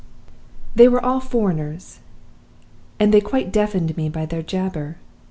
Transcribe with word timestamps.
"They 0.73 0.87
were 0.87 1.05
all 1.05 1.19
foreigners, 1.19 1.99
and 2.99 3.13
they 3.13 3.21
quite 3.21 3.51
deafened 3.51 3.95
me 3.95 4.09
by 4.09 4.25
their 4.25 4.41
jabber. 4.41 4.97